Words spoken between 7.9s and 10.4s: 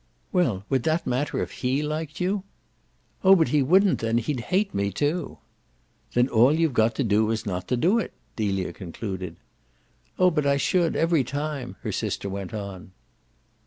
it," Delia concluded. "Oh